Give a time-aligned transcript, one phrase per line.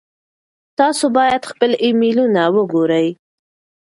[0.79, 3.07] تاسو باید خپل ایمیلونه وګورئ.